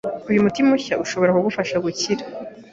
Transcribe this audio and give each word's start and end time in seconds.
Uyu 0.29 0.43
muti 0.45 0.61
mushya 0.67 0.93
urashobora 0.97 1.35
kugufasha 1.35 1.75
gukira. 1.85 2.23